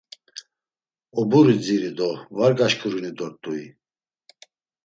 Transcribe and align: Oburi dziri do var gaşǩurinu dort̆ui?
Oburi 1.19 1.53
dziri 1.63 1.89
do 1.97 2.09
var 2.37 2.51
gaşǩurinu 2.59 3.11
dort̆ui? 3.17 3.63